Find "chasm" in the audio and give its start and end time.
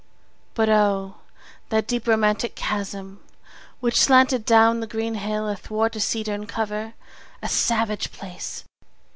2.55-3.23